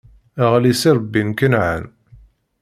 Ɣli 0.51 0.73
s 0.81 0.83
irebbi 0.89 1.21
n 1.27 1.29
Kenɛan. 1.39 1.83